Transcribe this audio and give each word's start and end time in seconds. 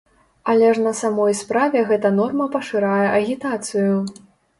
Але 0.51 0.69
ж 0.77 0.85
на 0.85 0.93
самой 0.99 1.35
справе 1.41 1.83
гэта 1.89 2.11
норма 2.21 2.47
пашырае 2.55 3.05
агітацыю! 3.19 3.93